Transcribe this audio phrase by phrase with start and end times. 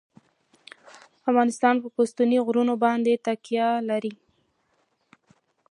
[1.29, 4.13] افغانستان په ستوني غرونه باندې تکیه لري.